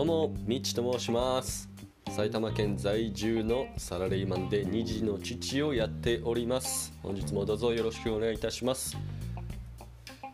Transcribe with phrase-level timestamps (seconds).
[0.00, 1.68] どうもみっちと申します。
[2.08, 6.94] 埼玉県在住のサラリーマンで2児の父をやっております。
[7.02, 8.96] 本日もどうぞよろしくお願いいたします。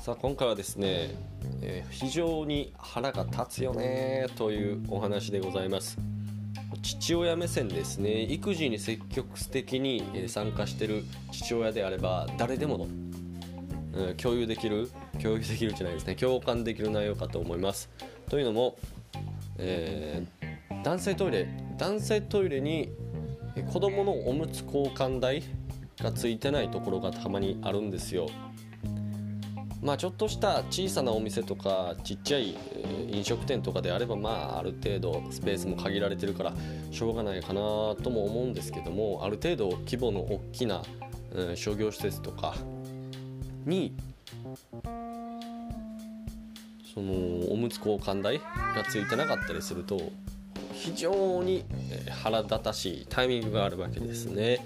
[0.00, 1.14] さあ今回はですね、
[1.62, 5.96] えー、非常に腹が立つよねというお話でございます。
[6.82, 8.20] 父親目線ですね。
[8.20, 12.88] 育児に積極的に参加してる父親であれば誰でもの、
[13.94, 14.90] うん、共有できる
[15.22, 16.16] 共有できるじゃないですね。
[16.16, 17.88] 共感できる内容かと思います。
[18.28, 18.76] というのも、
[19.58, 22.90] えー、男性トイレ男性トイレに
[23.72, 25.42] 子供のおむつ交換台
[26.00, 28.28] がついてないところがたまにあるんですよ。
[29.80, 32.56] まあちょっとした小さなお店とかちっちゃい
[33.10, 36.54] 飲食店とかであればまあある程度スペースも限られてるから
[36.90, 37.60] しょうがないかな
[38.02, 40.82] とも思うんですけどもある程度規模の大きな、
[41.54, 42.54] 商業施設とか
[43.66, 43.94] に
[46.94, 47.12] その
[47.50, 50.12] おむつ交換台がついてなかったりすると
[50.72, 51.64] 非常に
[52.22, 54.64] 腹立たしいタイミングがあるわけですね。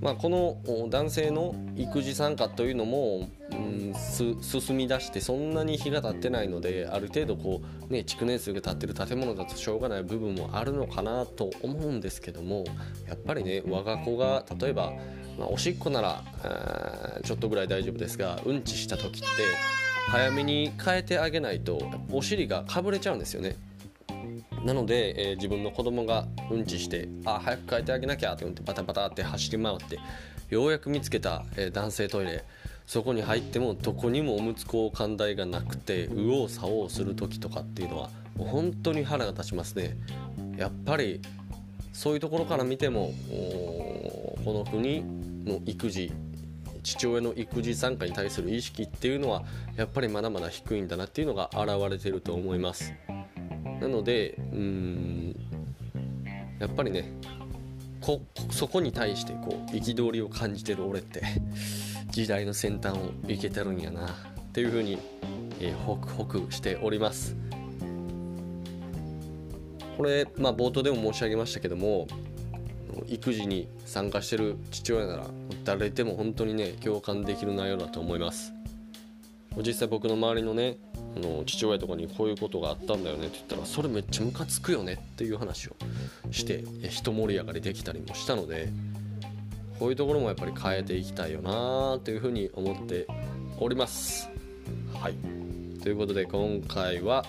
[0.00, 12.64] まあ、この男性の育児参加というのも、うん、進み出してそんなに日が経ってないのである程度こう、ね、築年数が経ってる建物だとしょうがない部分もあるのかなと思うんですけども
[13.08, 14.92] やっぱりね我が子が例えば、
[15.36, 16.22] まあ、おしっこなら
[17.24, 19.26] ちょっとぐらい大丈夫ですがうんちした時って
[20.10, 23.56] 早めに変えてあげないとお尻がかぶれちゃうんですよね。
[24.64, 29.98] なので、えー、自分の子供がうんちしてあ早く変えてあげなきゃって思ってバタバタって走り回って
[30.48, 32.44] ようやく見つけた、えー、男性トイレ
[32.86, 39.96] そこに入ってもどこにもおむつ交換台がなくて右往左往する時とかっていうのは本当に腹が立ちますね
[40.56, 41.20] やっぱり
[41.92, 43.12] そういうところから見ても
[44.44, 45.04] この国
[45.44, 46.12] の育児
[46.88, 49.44] 父親の育児参加に対する意識っていうのは
[49.76, 52.94] やっぱりまだまだ低いんだなっていうのが現れてると思います。
[53.80, 55.36] なのでうん
[56.58, 57.12] やっぱりね
[58.00, 61.22] こそこに対してこう憤りを感じてる俺って
[62.10, 64.12] 時代の先端をいけてるんやなっ
[64.52, 64.98] ていうふうに、
[65.60, 67.36] えー、ホクホクしております。
[69.96, 72.06] これ、まあ、冒頭でも申し上げましたけども
[73.08, 75.26] 育児に参加してる父親なら
[75.64, 78.52] 誰でも本当にね共感できる内容だと思います。
[79.58, 80.76] 実際僕の周りのね
[81.16, 85.76] あの父親とかにこういうことがあったんだよねって言ったらそれめっちゃムカつくよねっていう話を
[86.30, 88.68] して一盛り上がりできたりもしたので
[89.78, 93.06] こういうところもやっぱり変えていきたいよなというふうに思って
[93.58, 94.28] おります。
[94.94, 95.14] はい。
[95.82, 97.24] ということで今回は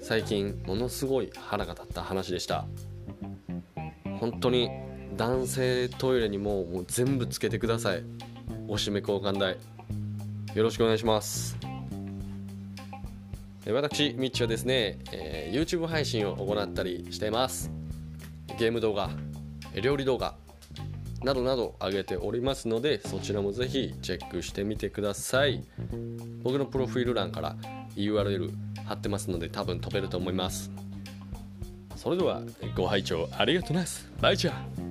[0.00, 2.64] 最近ものすごい腹が立った話でした。
[4.30, 4.68] 本当に
[5.16, 8.02] 男性トイレにももう全部つけてください。
[8.66, 9.56] おしめ交換台。
[10.52, 11.56] よろしくお願いします。
[13.68, 17.70] 私みっちはですね、えー、YouTube 配信を行ったりしています。
[18.58, 19.10] ゲーム動画
[19.80, 20.34] 料理動画
[21.22, 25.64] などなど上げておりますのでそちらもぜひチェックしてみてください。
[26.42, 27.54] 僕のプロフィール欄から
[27.94, 28.50] URL
[28.86, 30.72] 貼ってますので多分飛べると思います。
[32.06, 32.40] それでは
[32.76, 34.08] ご拝聴ありがとうございます。
[34.20, 34.85] バイチャー。